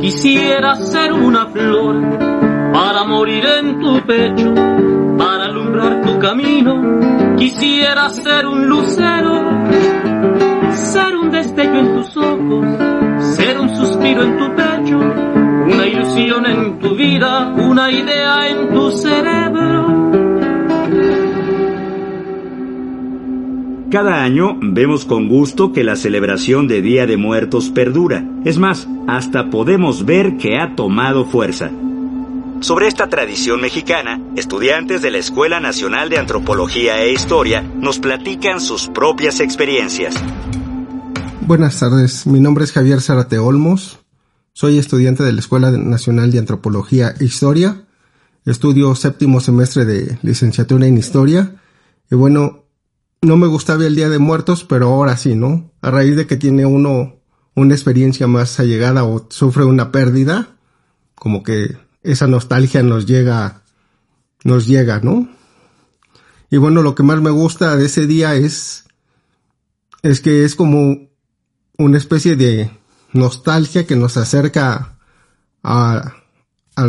[0.00, 1.96] Quisiera ser una flor
[2.72, 4.54] para morir en tu pecho,
[5.18, 7.36] para alumbrar tu camino.
[7.36, 9.42] Quisiera ser un lucero,
[10.72, 12.66] ser un destello en tus ojos,
[13.36, 18.90] ser un suspiro en tu pecho, una ilusión en tu vida, una idea en tu
[18.92, 19.79] cerebro
[23.90, 28.24] Cada año vemos con gusto que la celebración de Día de Muertos perdura.
[28.44, 31.72] Es más, hasta podemos ver que ha tomado fuerza.
[32.60, 38.60] Sobre esta tradición mexicana, estudiantes de la Escuela Nacional de Antropología e Historia nos platican
[38.60, 40.14] sus propias experiencias.
[41.40, 43.98] Buenas tardes, mi nombre es Javier Zarate Olmos,
[44.52, 47.86] soy estudiante de la Escuela Nacional de Antropología e Historia,
[48.46, 51.56] estudio séptimo semestre de licenciatura en Historia
[52.08, 52.59] y bueno,
[53.22, 55.70] no me gustaba el Día de Muertos, pero ahora sí, ¿no?
[55.82, 57.16] A raíz de que tiene uno
[57.54, 60.56] una experiencia más allegada o sufre una pérdida,
[61.14, 63.62] como que esa nostalgia nos llega,
[64.44, 65.28] nos llega, ¿no?
[66.48, 68.84] Y bueno, lo que más me gusta de ese día es,
[70.02, 71.10] es que es como
[71.76, 72.70] una especie de
[73.12, 74.98] nostalgia que nos acerca
[75.62, 76.14] a,
[76.76, 76.86] a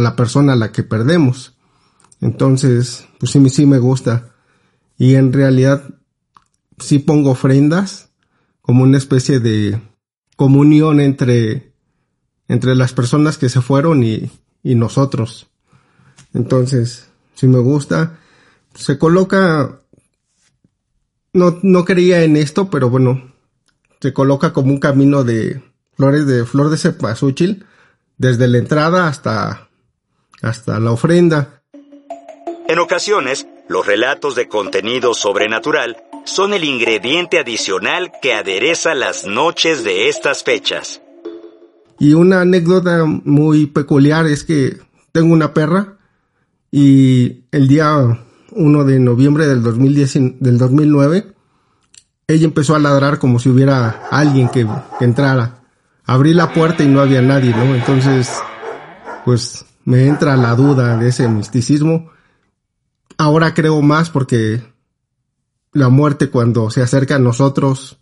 [0.00, 1.54] la persona a la que perdemos.
[2.20, 4.33] Entonces, pues sí, sí me gusta
[4.96, 5.82] y en realidad
[6.78, 8.10] sí pongo ofrendas
[8.60, 9.80] como una especie de
[10.36, 11.72] comunión entre,
[12.48, 14.30] entre las personas que se fueron y,
[14.62, 15.48] y nosotros.
[16.32, 18.18] Entonces, si me gusta,
[18.74, 19.80] se coloca,
[21.32, 23.32] no, no creía en esto, pero bueno,
[24.00, 25.62] se coloca como un camino de
[25.96, 27.66] flores de flor de cempasúchil
[28.16, 29.68] desde la entrada hasta,
[30.42, 31.62] hasta la ofrenda.
[32.66, 39.84] En ocasiones, los relatos de contenido sobrenatural son el ingrediente adicional que adereza las noches
[39.84, 41.00] de estas fechas.
[41.98, 44.78] Y una anécdota muy peculiar es que
[45.12, 45.96] tengo una perra
[46.70, 48.18] y el día
[48.50, 51.34] 1 de noviembre del, 2010, del 2009
[52.26, 54.66] ella empezó a ladrar como si hubiera alguien que,
[54.98, 55.62] que entrara.
[56.06, 57.74] Abrí la puerta y no había nadie, ¿no?
[57.74, 58.30] Entonces,
[59.24, 62.10] pues me entra la duda de ese misticismo
[63.18, 64.62] ahora creo más porque
[65.72, 67.98] la muerte cuando se acerca a nosotros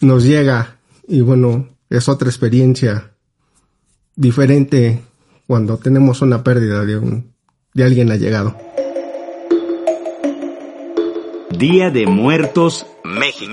[0.00, 3.12] nos llega y bueno, es otra experiencia
[4.14, 5.02] diferente
[5.46, 7.32] cuando tenemos una pérdida de, un,
[7.72, 8.56] de alguien allegado.
[11.50, 13.52] Día de Muertos, México.